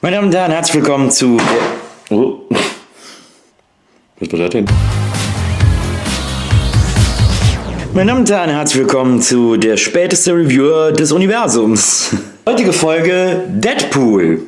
Meine 0.00 0.14
Damen 0.14 0.28
und 0.28 0.34
Herren, 0.36 0.52
herzlich 0.52 0.76
willkommen 0.76 1.10
zu. 1.10 1.38
Oh. 2.10 2.38
Was 4.20 4.30
war 4.30 4.38
das 4.38 4.50
denn? 4.50 4.64
Meine 7.94 8.06
Damen 8.06 8.20
und 8.20 8.30
Herren, 8.30 8.50
herzlich 8.50 8.82
willkommen 8.82 9.20
zu 9.20 9.56
der 9.56 9.76
späteste 9.76 10.34
Reviewer 10.34 10.92
des 10.92 11.10
Universums. 11.10 12.14
Heutige 12.48 12.72
Folge 12.72 13.42
Deadpool. 13.48 14.42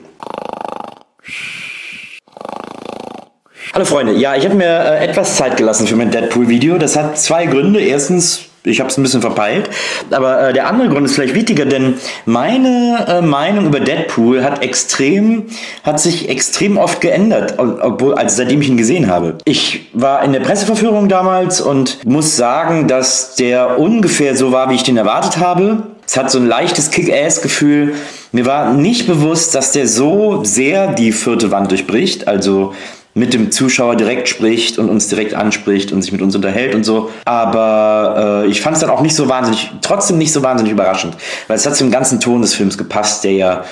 Hallo 3.74 3.84
Freunde, 3.84 4.12
ja, 4.12 4.36
ich 4.36 4.44
habe 4.44 4.54
mir 4.54 4.66
äh, 4.66 5.04
etwas 5.04 5.34
Zeit 5.34 5.56
gelassen 5.56 5.88
für 5.88 5.96
mein 5.96 6.12
Deadpool-Video. 6.12 6.78
Das 6.78 6.94
hat 6.94 7.18
zwei 7.18 7.46
Gründe. 7.46 7.80
Erstens, 7.80 8.49
ich 8.64 8.80
habe 8.80 8.90
es 8.90 8.98
ein 8.98 9.02
bisschen 9.02 9.20
verpeilt. 9.20 9.70
Aber 10.10 10.48
äh, 10.48 10.52
der 10.52 10.68
andere 10.68 10.88
Grund 10.88 11.06
ist 11.06 11.14
vielleicht 11.14 11.34
wichtiger, 11.34 11.64
denn 11.64 11.94
meine 12.26 13.06
äh, 13.08 13.22
Meinung 13.22 13.66
über 13.66 13.80
Deadpool 13.80 14.44
hat 14.44 14.62
extrem, 14.62 15.46
hat 15.82 16.00
sich 16.00 16.28
extrem 16.28 16.76
oft 16.76 17.00
geändert, 17.00 17.54
obwohl, 17.58 18.14
also 18.14 18.36
seitdem 18.36 18.60
ich 18.60 18.68
ihn 18.68 18.76
gesehen 18.76 19.08
habe. 19.08 19.38
Ich 19.44 19.88
war 19.92 20.22
in 20.24 20.32
der 20.32 20.40
Presseverführung 20.40 21.08
damals 21.08 21.60
und 21.60 22.04
muss 22.06 22.36
sagen, 22.36 22.88
dass 22.88 23.34
der 23.36 23.78
ungefähr 23.78 24.36
so 24.36 24.52
war, 24.52 24.70
wie 24.70 24.74
ich 24.74 24.82
den 24.82 24.96
erwartet 24.96 25.38
habe. 25.38 25.84
Es 26.06 26.16
hat 26.16 26.30
so 26.30 26.38
ein 26.38 26.46
leichtes 26.46 26.90
Kick-Ass-Gefühl. 26.90 27.94
Mir 28.32 28.44
war 28.44 28.74
nicht 28.74 29.06
bewusst, 29.06 29.54
dass 29.54 29.72
der 29.72 29.86
so 29.86 30.42
sehr 30.44 30.92
die 30.92 31.12
vierte 31.12 31.50
Wand 31.50 31.70
durchbricht. 31.70 32.26
Also 32.26 32.74
mit 33.14 33.34
dem 33.34 33.50
Zuschauer 33.50 33.96
direkt 33.96 34.28
spricht 34.28 34.78
und 34.78 34.88
uns 34.88 35.08
direkt 35.08 35.34
anspricht 35.34 35.92
und 35.92 36.02
sich 36.02 36.12
mit 36.12 36.22
uns 36.22 36.34
unterhält 36.36 36.74
und 36.74 36.84
so. 36.84 37.10
Aber 37.24 38.44
äh, 38.44 38.50
ich 38.50 38.60
fand 38.60 38.76
es 38.76 38.80
dann 38.80 38.90
auch 38.90 39.00
nicht 39.00 39.16
so 39.16 39.28
wahnsinnig, 39.28 39.70
trotzdem 39.82 40.18
nicht 40.18 40.32
so 40.32 40.42
wahnsinnig 40.42 40.72
überraschend, 40.72 41.16
weil 41.48 41.56
es 41.56 41.66
hat 41.66 41.76
zum 41.76 41.90
ganzen 41.90 42.20
Ton 42.20 42.42
des 42.42 42.54
Films 42.54 42.78
gepasst, 42.78 43.24
der 43.24 43.32
ja 43.32 43.64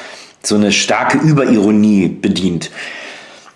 so 0.43 0.56
eine 0.56 0.73
starke 0.73 1.19
Überironie 1.19 2.09
bedient. 2.09 2.70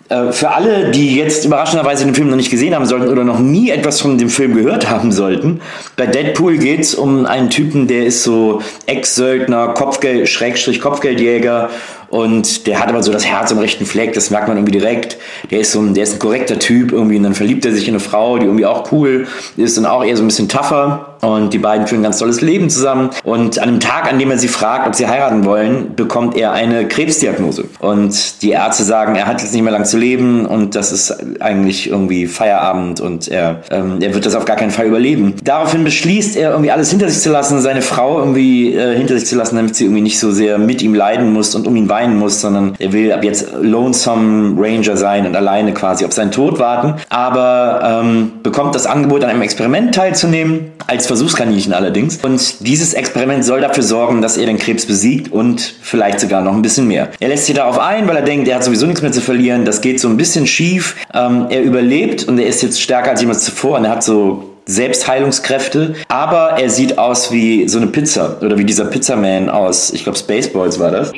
Äh, 0.09 0.31
für 0.31 0.51
alle, 0.51 0.91
die 0.91 1.15
jetzt 1.15 1.45
überraschenderweise 1.45 2.05
den 2.05 2.13
Film 2.13 2.29
noch 2.29 2.35
nicht 2.35 2.51
gesehen 2.51 2.75
haben 2.75 2.85
sollten 2.85 3.07
oder 3.07 3.23
noch 3.23 3.39
nie 3.39 3.69
etwas 3.69 4.01
von 4.01 4.17
dem 4.17 4.29
Film 4.29 4.55
gehört 4.55 4.89
haben 4.89 5.11
sollten, 5.11 5.61
bei 5.95 6.05
Deadpool 6.05 6.57
geht 6.57 6.81
es 6.81 6.95
um 6.95 7.25
einen 7.25 7.49
Typen, 7.49 7.87
der 7.87 8.05
ist 8.05 8.23
so 8.23 8.61
Ex-Söldner, 8.85 9.69
Kopfgeld, 9.69 10.29
Schrägstrich 10.29 10.81
Kopfgeldjäger 10.81 11.69
und 12.13 12.67
der 12.67 12.79
hat 12.79 12.89
aber 12.89 13.01
so 13.01 13.11
das 13.11 13.25
Herz 13.25 13.51
am 13.51 13.57
rechten 13.57 13.87
Fleck, 13.87 14.13
das 14.13 14.29
merkt 14.29 14.47
man 14.47 14.55
irgendwie 14.55 14.77
direkt. 14.77 15.17
Der 15.49 15.61
ist 15.61 15.71
so 15.71 15.81
ein, 15.81 15.95
der 15.95 16.03
ist 16.03 16.13
ein 16.13 16.19
korrekter 16.19 16.59
Typ 16.59 16.91
irgendwie 16.91 17.17
und 17.17 17.23
dann 17.23 17.33
verliebt 17.33 17.65
er 17.65 17.71
sich 17.71 17.87
in 17.87 17.95
eine 17.95 17.99
Frau, 17.99 18.37
die 18.37 18.45
irgendwie 18.45 18.67
auch 18.67 18.91
cool 18.91 19.25
ist 19.57 19.79
und 19.79 19.87
auch 19.87 20.05
eher 20.05 20.15
so 20.15 20.21
ein 20.21 20.27
bisschen 20.27 20.47
tougher. 20.47 21.13
Und 21.23 21.53
die 21.53 21.57
beiden 21.57 21.87
führen 21.87 22.01
ein 22.01 22.03
ganz 22.03 22.19
tolles 22.19 22.41
Leben 22.41 22.69
zusammen. 22.69 23.09
Und 23.23 23.57
an 23.57 23.69
dem 23.69 23.79
Tag, 23.79 24.11
an 24.11 24.19
dem 24.19 24.29
er 24.29 24.37
sie 24.37 24.49
fragt, 24.49 24.87
ob 24.87 24.93
sie 24.93 25.07
heiraten 25.07 25.45
wollen, 25.45 25.95
bekommt 25.95 26.35
er 26.35 26.51
eine 26.51 26.85
Krebsdiagnose. 26.85 27.63
Und 27.79 28.41
die 28.41 28.51
Ärzte 28.51 28.83
sagen, 28.83 29.15
er 29.15 29.25
hat 29.25 29.41
jetzt 29.41 29.53
nicht 29.53 29.63
mehr 29.63 29.71
lang 29.71 29.85
zu 29.85 29.97
leben 29.97 30.45
und 30.45 30.75
das 30.75 30.91
ist 30.91 31.15
eigentlich 31.41 31.89
irgendwie 31.89 32.27
Feierabend 32.27 32.99
und 32.99 33.29
er, 33.29 33.61
ähm, 33.71 33.99
er 34.01 34.13
wird 34.13 34.25
das 34.25 34.35
auf 34.35 34.43
gar 34.43 34.57
keinen 34.57 34.71
Fall 34.71 34.85
überleben. 34.85 35.35
Daraufhin 35.43 35.85
beschließt 35.85 36.35
er 36.35 36.51
irgendwie 36.51 36.71
alles 36.71 36.89
hinter 36.89 37.07
sich 37.07 37.21
zu 37.21 37.31
lassen, 37.31 37.61
seine 37.61 37.81
Frau 37.81 38.19
irgendwie 38.19 38.73
äh, 38.73 38.95
hinter 38.97 39.17
sich 39.17 39.27
zu 39.27 39.37
lassen, 39.37 39.55
damit 39.55 39.75
sie 39.75 39.85
irgendwie 39.85 40.01
nicht 40.01 40.19
so 40.19 40.31
sehr 40.31 40.57
mit 40.57 40.81
ihm 40.81 40.93
leiden 40.93 41.31
muss 41.31 41.55
und 41.55 41.67
um 41.67 41.75
ihn 41.77 41.87
weinen 42.03 42.17
muss, 42.17 42.41
sondern 42.41 42.75
er 42.79 42.91
will 42.93 43.11
ab 43.11 43.23
jetzt 43.23 43.47
Lonesome 43.61 44.55
Ranger 44.59 44.97
sein 44.97 45.25
und 45.25 45.35
alleine 45.35 45.73
quasi 45.73 46.05
auf 46.05 46.13
seinen 46.13 46.31
Tod 46.31 46.59
warten. 46.59 46.95
Aber 47.09 48.01
ähm, 48.03 48.31
bekommt 48.43 48.75
das 48.75 48.85
Angebot, 48.85 49.23
an 49.23 49.29
einem 49.29 49.41
Experiment 49.41 49.95
teilzunehmen, 49.95 50.71
als 50.87 51.07
Versuchskaninchen 51.07 51.73
allerdings. 51.73 52.17
Und 52.17 52.65
dieses 52.65 52.93
Experiment 52.93 53.45
soll 53.45 53.61
dafür 53.61 53.83
sorgen, 53.83 54.21
dass 54.21 54.37
er 54.37 54.45
den 54.45 54.57
Krebs 54.57 54.85
besiegt 54.85 55.31
und 55.31 55.75
vielleicht 55.81 56.19
sogar 56.19 56.41
noch 56.41 56.53
ein 56.53 56.61
bisschen 56.61 56.87
mehr. 56.87 57.09
Er 57.19 57.29
lässt 57.29 57.45
sich 57.45 57.55
darauf 57.55 57.79
ein, 57.79 58.07
weil 58.07 58.17
er 58.17 58.23
denkt, 58.23 58.47
er 58.47 58.55
hat 58.55 58.63
sowieso 58.63 58.85
nichts 58.85 59.01
mehr 59.01 59.11
zu 59.11 59.21
verlieren. 59.21 59.65
Das 59.65 59.81
geht 59.81 59.99
so 59.99 60.09
ein 60.09 60.17
bisschen 60.17 60.45
schief. 60.45 60.95
Ähm, 61.13 61.47
er 61.49 61.61
überlebt 61.61 62.27
und 62.27 62.37
er 62.37 62.47
ist 62.47 62.61
jetzt 62.61 62.81
stärker 62.81 63.11
als 63.11 63.21
jemals 63.21 63.43
zuvor 63.43 63.77
und 63.77 63.85
er 63.85 63.91
hat 63.91 64.03
so 64.03 64.49
Selbstheilungskräfte, 64.65 65.95
aber 66.07 66.57
er 66.57 66.69
sieht 66.69 66.97
aus 66.97 67.31
wie 67.31 67.67
so 67.67 67.79
eine 67.79 67.87
Pizza 67.87 68.37
oder 68.41 68.57
wie 68.57 68.63
dieser 68.63 68.85
Pizzaman 68.85 69.49
aus, 69.49 69.91
ich 69.91 70.03
glaube 70.03 70.17
Spaceballs 70.17 70.79
war 70.79 70.91
das. 70.91 71.11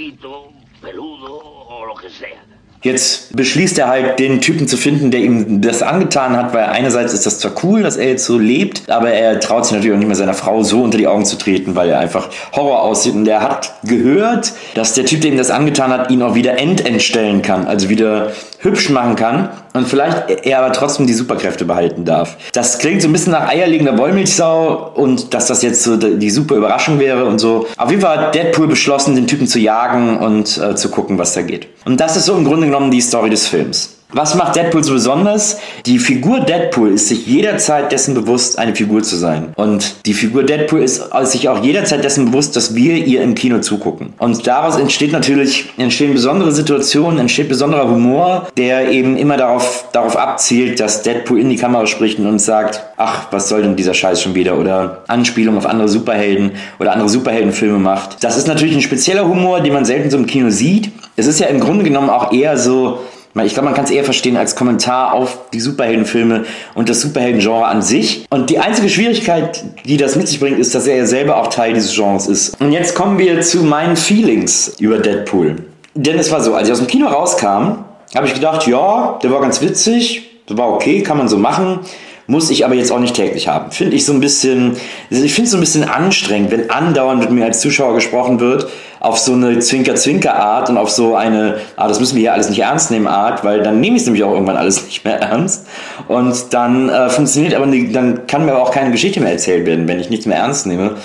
Jetzt 2.85 3.35
beschließt 3.35 3.79
er 3.79 3.87
halt, 3.87 4.19
den 4.19 4.41
Typen 4.41 4.67
zu 4.67 4.77
finden, 4.77 5.09
der 5.09 5.21
ihm 5.21 5.59
das 5.59 5.81
angetan 5.81 6.37
hat, 6.37 6.53
weil 6.53 6.65
einerseits 6.65 7.13
ist 7.13 7.25
das 7.25 7.39
zwar 7.39 7.53
cool, 7.63 7.81
dass 7.81 7.97
er 7.97 8.09
jetzt 8.09 8.25
so 8.25 8.37
lebt, 8.37 8.87
aber 8.91 9.09
er 9.09 9.39
traut 9.39 9.65
sich 9.65 9.73
natürlich 9.73 9.95
auch 9.95 9.97
nicht 9.97 10.05
mehr 10.05 10.15
seiner 10.15 10.35
Frau 10.35 10.61
so 10.61 10.83
unter 10.83 10.99
die 10.99 11.07
Augen 11.07 11.25
zu 11.25 11.35
treten, 11.35 11.75
weil 11.75 11.89
er 11.89 11.97
einfach 11.97 12.29
Horror 12.55 12.83
aussieht. 12.83 13.15
Und 13.15 13.27
er 13.27 13.41
hat 13.41 13.73
gehört, 13.85 14.53
dass 14.75 14.93
der 14.93 15.07
Typ, 15.07 15.21
der 15.21 15.31
ihm 15.31 15.37
das 15.37 15.49
angetan 15.49 15.91
hat, 15.91 16.11
ihn 16.11 16.21
auch 16.21 16.35
wieder 16.35 16.59
ententstellen 16.59 17.41
kann, 17.41 17.65
also 17.65 17.89
wieder 17.89 18.33
hübsch 18.59 18.91
machen 18.91 19.15
kann 19.15 19.49
und 19.73 19.87
vielleicht 19.87 20.45
er 20.45 20.59
aber 20.59 20.71
trotzdem 20.71 21.07
die 21.07 21.13
Superkräfte 21.13 21.65
behalten 21.65 22.05
darf. 22.05 22.37
Das 22.53 22.77
klingt 22.77 23.01
so 23.01 23.09
ein 23.09 23.13
bisschen 23.13 23.31
nach 23.31 23.49
eierlegender 23.49 23.97
Wollmilchsau 23.97 24.91
und 24.93 25.33
dass 25.33 25.47
das 25.47 25.63
jetzt 25.63 25.81
so 25.81 25.97
die 25.97 26.29
super 26.29 26.55
Überraschung 26.55 26.99
wäre 26.99 27.25
und 27.25 27.39
so. 27.39 27.65
Auf 27.77 27.89
jeden 27.89 28.01
Fall 28.01 28.17
hat 28.17 28.35
Deadpool 28.35 28.67
beschlossen, 28.67 29.15
den 29.15 29.25
Typen 29.25 29.47
zu 29.47 29.57
jagen 29.57 30.17
und 30.17 30.57
äh, 30.59 30.75
zu 30.75 30.89
gucken, 30.89 31.17
was 31.17 31.33
da 31.33 31.41
geht. 31.41 31.67
Und 31.85 31.99
das 31.99 32.17
ist 32.17 32.25
so 32.25 32.35
im 32.35 32.45
Grunde 32.45 32.65
genommen 32.65 32.89
die 32.89 32.99
Story 32.99 33.29
des 33.29 33.47
Films. 33.47 33.91
Was 34.11 34.33
macht 34.35 34.55
Deadpool 34.55 34.83
so 34.83 34.93
besonders? 34.93 35.57
Die 35.85 35.99
Figur 35.99 36.39
Deadpool 36.39 36.93
ist 36.93 37.09
sich 37.09 37.27
jederzeit 37.27 37.91
dessen 37.91 38.13
bewusst, 38.13 38.57
eine 38.57 38.73
Figur 38.73 39.03
zu 39.03 39.17
sein. 39.17 39.51
Und 39.55 40.05
die 40.05 40.13
Figur 40.13 40.43
Deadpool 40.43 40.81
ist 40.83 41.11
sich 41.23 41.49
auch 41.49 41.61
jederzeit 41.61 42.03
dessen 42.03 42.25
bewusst, 42.25 42.55
dass 42.55 42.75
wir 42.75 42.95
ihr 43.05 43.21
im 43.21 43.35
Kino 43.35 43.59
zugucken. 43.59 44.13
Und 44.17 44.47
daraus 44.47 44.77
entsteht 44.77 45.11
natürlich, 45.11 45.73
entstehen 45.77 46.13
besondere 46.13 46.51
Situationen, 46.51 47.19
entsteht 47.19 47.49
besonderer 47.49 47.89
Humor, 47.89 48.47
der 48.57 48.89
eben 48.89 49.17
immer 49.17 49.37
darauf, 49.37 49.85
darauf 49.91 50.15
abzielt, 50.15 50.79
dass 50.79 51.03
Deadpool 51.03 51.39
in 51.39 51.49
die 51.49 51.57
Kamera 51.57 51.85
spricht 51.85 52.17
und 52.17 52.27
uns 52.27 52.45
sagt, 52.45 52.83
ach, 52.97 53.27
was 53.31 53.49
soll 53.49 53.63
denn 53.63 53.75
dieser 53.75 53.93
Scheiß 53.93 54.21
schon 54.21 54.33
wieder? 54.33 54.57
Oder 54.57 55.03
Anspielung 55.07 55.57
auf 55.57 55.65
andere 55.65 55.89
Superhelden 55.89 56.51
oder 56.79 56.93
andere 56.93 57.09
Superheldenfilme 57.09 57.79
macht. 57.79 58.23
Das 58.23 58.37
ist 58.37 58.47
natürlich 58.47 58.75
ein 58.75 58.81
spezieller 58.81 59.27
Humor, 59.27 59.59
den 59.61 59.73
man 59.73 59.83
selten 59.83 60.09
so 60.09 60.17
im 60.17 60.25
Kino 60.25 60.49
sieht. 60.51 60.91
Es 61.15 61.27
ist 61.27 61.39
ja 61.39 61.47
im 61.47 61.59
Grunde 61.59 61.83
genommen 61.83 62.09
auch 62.09 62.31
eher 62.33 62.57
so, 62.57 62.99
ich 63.43 63.53
glaube, 63.53 63.65
man 63.65 63.73
kann 63.73 63.85
es 63.85 63.91
eher 63.91 64.03
verstehen 64.03 64.37
als 64.37 64.55
Kommentar 64.55 65.13
auf 65.13 65.49
die 65.53 65.59
Superheldenfilme 65.59 66.45
und 66.73 66.89
das 66.89 67.01
Superheldengenre 67.01 67.65
an 67.65 67.81
sich. 67.81 68.25
Und 68.29 68.49
die 68.49 68.59
einzige 68.59 68.89
Schwierigkeit, 68.89 69.63
die 69.85 69.97
das 69.97 70.15
mit 70.15 70.27
sich 70.27 70.39
bringt, 70.39 70.59
ist, 70.59 70.75
dass 70.75 70.87
er 70.87 70.97
ja 70.97 71.05
selber 71.05 71.37
auch 71.37 71.47
Teil 71.47 71.73
dieses 71.73 71.95
Genres 71.95 72.27
ist. 72.27 72.59
Und 72.61 72.71
jetzt 72.71 72.95
kommen 72.95 73.17
wir 73.17 73.41
zu 73.41 73.63
meinen 73.63 73.95
Feelings 73.95 74.75
über 74.79 74.99
Deadpool. 74.99 75.57
Denn 75.93 76.19
es 76.19 76.31
war 76.31 76.41
so, 76.41 76.53
als 76.53 76.67
ich 76.67 76.73
aus 76.73 76.79
dem 76.79 76.87
Kino 76.87 77.07
rauskam, 77.07 77.85
habe 78.13 78.27
ich 78.27 78.33
gedacht, 78.33 78.67
ja, 78.67 79.17
der 79.23 79.31
war 79.31 79.41
ganz 79.41 79.61
witzig, 79.61 80.29
der 80.49 80.57
war 80.57 80.69
okay, 80.69 81.01
kann 81.01 81.17
man 81.17 81.27
so 81.27 81.37
machen 81.37 81.79
muss 82.27 82.49
ich 82.49 82.65
aber 82.65 82.75
jetzt 82.75 82.91
auch 82.91 82.99
nicht 82.99 83.15
täglich 83.15 83.47
haben. 83.47 83.71
Finde 83.71 83.95
ich 83.95 84.05
so 84.05 84.13
ein 84.13 84.19
bisschen, 84.19 84.77
ich 85.09 85.33
finde 85.33 85.45
es 85.45 85.51
so 85.51 85.57
ein 85.57 85.61
bisschen 85.61 85.83
anstrengend, 85.83 86.51
wenn 86.51 86.69
andauernd 86.69 87.19
mit 87.21 87.31
mir 87.31 87.45
als 87.45 87.61
Zuschauer 87.61 87.93
gesprochen 87.93 88.39
wird, 88.39 88.67
auf 88.99 89.19
so 89.19 89.33
eine 89.33 89.59
Zwinker-Zwinker-Art 89.59 90.69
und 90.69 90.77
auf 90.77 90.89
so 90.89 91.15
eine, 91.15 91.57
ah, 91.75 91.87
das 91.87 91.99
müssen 91.99 92.15
wir 92.15 92.21
hier 92.21 92.33
alles 92.33 92.49
nicht 92.49 92.59
ernst 92.59 92.89
nehmen 92.89 93.07
Art, 93.07 93.43
weil 93.43 93.61
dann 93.61 93.79
nehme 93.79 93.95
ich 93.95 94.01
es 94.01 94.07
nämlich 94.07 94.23
auch 94.23 94.33
irgendwann 94.33 94.57
alles 94.57 94.83
nicht 94.85 95.05
mehr 95.05 95.19
ernst. 95.19 95.67
Und 96.07 96.53
dann 96.53 96.89
äh, 96.89 97.09
funktioniert 97.09 97.53
aber, 97.53 97.67
dann 97.67 98.25
kann 98.25 98.45
mir 98.45 98.53
aber 98.53 98.63
auch 98.63 98.71
keine 98.71 98.91
Geschichte 98.91 99.19
mehr 99.19 99.33
erzählt 99.33 99.67
werden, 99.67 99.87
wenn 99.87 99.99
ich 99.99 100.09
nichts 100.09 100.25
mehr 100.25 100.37
ernst 100.37 100.65
nehme 100.65 100.95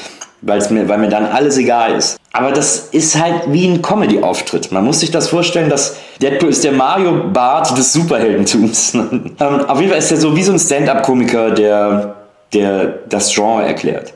mir, 0.42 0.88
weil 0.88 0.98
mir 0.98 1.08
dann 1.08 1.26
alles 1.26 1.56
egal 1.58 1.94
ist. 1.96 2.18
Aber 2.32 2.52
das 2.52 2.88
ist 2.92 3.20
halt 3.20 3.42
wie 3.48 3.66
ein 3.66 3.82
Comedy-Auftritt. 3.82 4.72
Man 4.72 4.84
muss 4.84 5.00
sich 5.00 5.10
das 5.10 5.28
vorstellen, 5.28 5.68
dass 5.68 5.96
Deadpool 6.22 6.50
ist 6.50 6.64
der 6.64 6.72
Mario 6.72 7.24
Bart 7.32 7.76
des 7.76 7.92
Superheldentums. 7.92 8.94
Ähm, 9.40 9.64
auf 9.66 9.78
jeden 9.80 9.90
Fall 9.90 9.98
ist 9.98 10.10
er 10.10 10.18
so 10.18 10.36
wie 10.36 10.42
so 10.42 10.52
ein 10.52 10.58
Stand-up-Komiker, 10.58 11.50
der, 11.50 12.14
der 12.52 12.98
das 13.08 13.32
Genre 13.32 13.64
erklärt. 13.64 14.12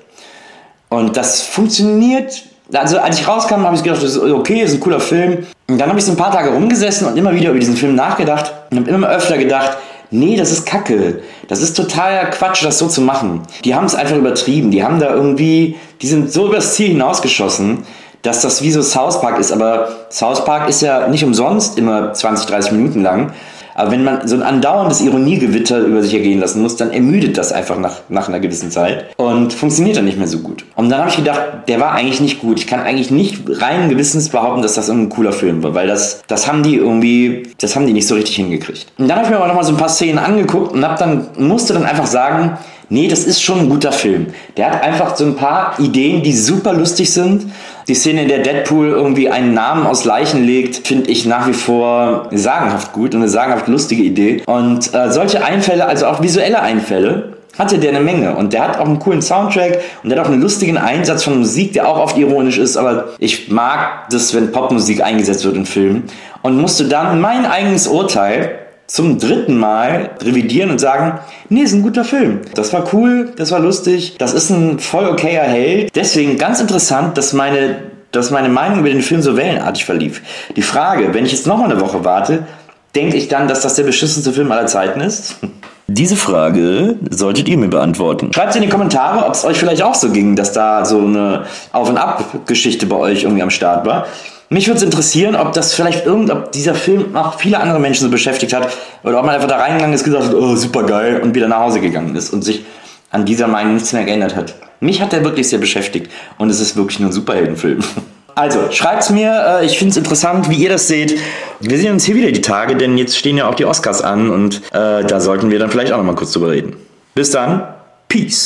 Und 0.90 1.16
das 1.16 1.42
funktioniert. 1.42 2.42
Also 2.72 2.98
als 2.98 3.18
ich 3.18 3.26
rauskam, 3.26 3.64
habe 3.64 3.74
ich 3.74 3.82
gedacht, 3.82 4.02
das 4.02 4.16
ist 4.16 4.18
okay, 4.18 4.60
das 4.60 4.70
ist 4.70 4.76
ein 4.76 4.80
cooler 4.80 5.00
Film. 5.00 5.46
Und 5.66 5.78
dann 5.78 5.88
habe 5.88 5.98
ich 5.98 6.04
so 6.04 6.12
ein 6.12 6.16
paar 6.16 6.30
Tage 6.30 6.50
rumgesessen 6.50 7.06
und 7.06 7.16
immer 7.16 7.34
wieder 7.34 7.50
über 7.50 7.58
diesen 7.58 7.76
Film 7.76 7.94
nachgedacht 7.94 8.52
und 8.70 8.80
habe 8.80 8.90
immer 8.90 9.08
öfter 9.08 9.38
gedacht, 9.38 9.78
Nee, 10.14 10.36
das 10.36 10.52
ist 10.52 10.64
Kacke. 10.64 11.22
Das 11.48 11.60
ist 11.60 11.76
totaler 11.76 12.26
Quatsch, 12.26 12.64
das 12.64 12.78
so 12.78 12.86
zu 12.86 13.00
machen. 13.00 13.42
Die 13.64 13.74
haben 13.74 13.86
es 13.86 13.96
einfach 13.96 14.16
übertrieben. 14.16 14.70
Die 14.70 14.84
haben 14.84 15.00
da 15.00 15.12
irgendwie, 15.12 15.74
die 16.04 16.10
sind 16.10 16.30
so 16.30 16.48
übers 16.48 16.74
Ziel 16.74 16.88
hinausgeschossen, 16.88 17.78
dass 18.20 18.42
das 18.42 18.62
wie 18.62 18.70
so 18.70 18.82
South 18.82 19.22
Park 19.22 19.38
ist. 19.38 19.52
Aber 19.52 19.88
South 20.10 20.44
Park 20.44 20.68
ist 20.68 20.82
ja 20.82 21.08
nicht 21.08 21.24
umsonst 21.24 21.78
immer 21.78 22.12
20, 22.12 22.46
30 22.46 22.72
Minuten 22.72 23.02
lang. 23.02 23.32
Aber 23.74 23.90
wenn 23.90 24.04
man 24.04 24.28
so 24.28 24.36
ein 24.36 24.42
andauerndes 24.42 25.00
Ironiegewitter 25.00 25.78
über 25.78 26.02
sich 26.02 26.12
ergehen 26.12 26.40
lassen 26.40 26.60
muss, 26.60 26.76
dann 26.76 26.92
ermüdet 26.92 27.38
das 27.38 27.52
einfach 27.52 27.78
nach, 27.78 28.02
nach 28.10 28.28
einer 28.28 28.38
gewissen 28.38 28.70
Zeit 28.70 29.06
und 29.16 29.54
funktioniert 29.54 29.96
dann 29.96 30.04
nicht 30.04 30.18
mehr 30.18 30.28
so 30.28 30.40
gut. 30.40 30.66
Und 30.76 30.90
dann 30.90 31.00
habe 31.00 31.08
ich 31.08 31.16
gedacht, 31.16 31.40
der 31.68 31.80
war 31.80 31.92
eigentlich 31.92 32.20
nicht 32.20 32.40
gut. 32.40 32.60
Ich 32.60 32.66
kann 32.66 32.80
eigentlich 32.80 33.10
nicht 33.10 33.40
rein 33.48 33.88
gewissens 33.88 34.28
behaupten, 34.28 34.60
dass 34.60 34.74
das 34.74 34.90
ein 34.90 35.08
cooler 35.08 35.32
Film 35.32 35.62
war, 35.62 35.74
weil 35.74 35.88
das, 35.88 36.22
das 36.28 36.46
haben 36.46 36.62
die 36.62 36.76
irgendwie, 36.76 37.44
das 37.58 37.74
haben 37.74 37.86
die 37.86 37.94
nicht 37.94 38.06
so 38.06 38.14
richtig 38.14 38.36
hingekriegt. 38.36 38.86
Und 38.98 39.08
dann 39.08 39.16
habe 39.16 39.26
ich 39.26 39.30
mir 39.30 39.38
aber 39.38 39.48
nochmal 39.48 39.64
so 39.64 39.72
ein 39.72 39.78
paar 39.78 39.88
Szenen 39.88 40.18
angeguckt 40.18 40.72
und 40.72 40.84
hab 40.86 40.98
dann, 40.98 41.28
musste 41.38 41.72
dann 41.72 41.86
einfach 41.86 42.06
sagen, 42.06 42.58
nee, 42.88 43.08
das 43.08 43.24
ist 43.24 43.42
schon 43.42 43.60
ein 43.60 43.68
guter 43.68 43.92
Film. 43.92 44.26
Der 44.56 44.66
hat 44.66 44.82
einfach 44.82 45.16
so 45.16 45.24
ein 45.24 45.36
paar 45.36 45.78
Ideen, 45.78 46.22
die 46.22 46.32
super 46.32 46.72
lustig 46.72 47.12
sind 47.12 47.46
Die 47.86 47.94
Szene, 47.94 48.22
in 48.22 48.28
der 48.28 48.38
Deadpool 48.38 48.88
irgendwie 48.88 49.28
einen 49.28 49.52
Namen 49.52 49.86
aus 49.86 50.06
Leichen 50.06 50.44
legt, 50.46 50.86
finde 50.86 51.10
ich 51.10 51.26
nach 51.26 51.46
wie 51.46 51.52
vor 51.52 52.28
sagenhaft 52.30 52.92
gut 52.92 53.14
und 53.14 53.20
eine 53.20 53.28
sagenhaft 53.28 53.68
lustige 53.68 54.02
Idee. 54.02 54.42
Und 54.46 54.94
äh, 54.94 55.12
solche 55.12 55.44
Einfälle, 55.44 55.86
also 55.86 56.06
auch 56.06 56.22
visuelle 56.22 56.62
Einfälle, 56.62 57.34
hatte 57.58 57.78
der 57.78 57.90
eine 57.90 58.00
Menge 58.00 58.34
und 58.34 58.52
der 58.52 58.62
hat 58.62 58.78
auch 58.78 58.86
einen 58.86 58.98
coolen 58.98 59.22
Soundtrack 59.22 59.78
und 60.02 60.10
der 60.10 60.18
hat 60.18 60.26
auch 60.26 60.30
einen 60.30 60.40
lustigen 60.40 60.76
Einsatz 60.76 61.22
von 61.22 61.38
Musik, 61.38 61.74
der 61.74 61.88
auch 61.88 61.98
oft 61.98 62.16
ironisch 62.16 62.58
ist, 62.58 62.76
aber 62.76 63.10
ich 63.18 63.48
mag 63.48 64.08
das, 64.10 64.34
wenn 64.34 64.50
Popmusik 64.50 65.04
eingesetzt 65.04 65.44
wird 65.44 65.54
in 65.54 65.66
Filmen 65.66 66.04
und 66.42 66.58
musste 66.58 66.88
dann 66.88 67.20
mein 67.20 67.46
eigenes 67.46 67.86
Urteil 67.86 68.58
zum 68.94 69.18
dritten 69.18 69.58
Mal 69.58 70.10
revidieren 70.22 70.70
und 70.70 70.78
sagen, 70.78 71.18
nee, 71.48 71.62
ist 71.62 71.72
ein 71.72 71.82
guter 71.82 72.04
Film. 72.04 72.42
Das 72.54 72.72
war 72.72 72.84
cool, 72.92 73.32
das 73.36 73.50
war 73.50 73.58
lustig, 73.58 74.14
das 74.18 74.32
ist 74.32 74.50
ein 74.50 74.78
voll 74.78 75.08
okayer 75.08 75.42
Held. 75.42 75.90
Deswegen 75.96 76.38
ganz 76.38 76.60
interessant, 76.60 77.18
dass 77.18 77.32
meine, 77.32 77.90
dass 78.12 78.30
meine 78.30 78.48
Meinung 78.48 78.78
über 78.78 78.90
den 78.90 79.02
Film 79.02 79.20
so 79.20 79.36
wellenartig 79.36 79.84
verlief. 79.84 80.22
Die 80.54 80.62
Frage, 80.62 81.12
wenn 81.12 81.26
ich 81.26 81.32
jetzt 81.32 81.48
noch 81.48 81.58
mal 81.58 81.64
eine 81.64 81.80
Woche 81.80 82.04
warte, 82.04 82.46
denke 82.94 83.16
ich 83.16 83.26
dann, 83.26 83.48
dass 83.48 83.62
das 83.62 83.74
der 83.74 83.82
beschissenste 83.82 84.32
Film 84.32 84.52
aller 84.52 84.66
Zeiten 84.66 85.00
ist? 85.00 85.38
Diese 85.88 86.14
Frage 86.14 86.94
solltet 87.10 87.48
ihr 87.48 87.58
mir 87.58 87.68
beantworten. 87.68 88.32
Schreibt 88.32 88.54
in 88.54 88.62
die 88.62 88.68
Kommentare, 88.68 89.26
ob 89.26 89.34
es 89.34 89.44
euch 89.44 89.58
vielleicht 89.58 89.82
auch 89.82 89.96
so 89.96 90.10
ging, 90.10 90.36
dass 90.36 90.52
da 90.52 90.84
so 90.84 90.98
eine 90.98 91.46
Auf- 91.72 91.90
und 91.90 91.98
Ab-Geschichte 91.98 92.86
bei 92.86 92.96
euch 92.96 93.24
irgendwie 93.24 93.42
am 93.42 93.50
Start 93.50 93.84
war. 93.86 94.06
Mich 94.50 94.66
würde 94.66 94.78
es 94.78 94.82
interessieren, 94.82 95.36
ob 95.36 95.52
das 95.52 95.74
vielleicht 95.74 96.06
irgend, 96.06 96.30
ob 96.30 96.52
dieser 96.52 96.74
Film 96.74 97.12
noch 97.12 97.38
viele 97.38 97.58
andere 97.58 97.80
Menschen 97.80 98.04
so 98.04 98.10
beschäftigt 98.10 98.52
hat 98.52 98.68
oder 99.02 99.18
ob 99.18 99.26
man 99.26 99.34
einfach 99.34 99.48
da 99.48 99.56
reingegangen 99.56 99.94
ist, 99.94 100.04
gesagt 100.04 100.26
hat, 100.26 100.34
oh, 100.34 100.54
super 100.54 100.84
geil 100.84 101.20
und 101.22 101.34
wieder 101.34 101.48
nach 101.48 101.60
Hause 101.60 101.80
gegangen 101.80 102.14
ist 102.14 102.30
und 102.30 102.42
sich 102.42 102.64
an 103.10 103.24
dieser 103.24 103.46
Meinung 103.46 103.74
nichts 103.74 103.92
mehr 103.92 104.04
geändert 104.04 104.36
hat. 104.36 104.54
Mich 104.80 105.00
hat 105.00 105.12
der 105.12 105.24
wirklich 105.24 105.48
sehr 105.48 105.58
beschäftigt 105.58 106.10
und 106.36 106.50
es 106.50 106.60
ist 106.60 106.76
wirklich 106.76 107.00
nur 107.00 107.10
ein 107.10 107.12
Superheldenfilm. 107.12 107.80
Also, 108.36 108.72
schreibt's 108.72 109.10
mir, 109.10 109.60
äh, 109.60 109.64
ich 109.64 109.78
finde 109.78 109.92
es 109.92 109.96
interessant, 109.96 110.50
wie 110.50 110.56
ihr 110.56 110.68
das 110.68 110.88
seht. 110.88 111.16
Wir 111.60 111.78
sehen 111.78 111.92
uns 111.92 112.04
hier 112.04 112.16
wieder 112.16 112.32
die 112.32 112.40
Tage, 112.40 112.74
denn 112.74 112.98
jetzt 112.98 113.16
stehen 113.16 113.36
ja 113.36 113.48
auch 113.48 113.54
die 113.54 113.64
Oscars 113.64 114.02
an 114.02 114.28
und 114.28 114.56
äh, 114.72 115.04
da 115.04 115.20
sollten 115.20 115.52
wir 115.52 115.60
dann 115.60 115.70
vielleicht 115.70 115.92
auch 115.92 115.98
nochmal 115.98 116.16
kurz 116.16 116.32
drüber 116.32 116.50
reden. 116.50 116.74
Bis 117.14 117.30
dann, 117.30 117.62
Peace. 118.08 118.42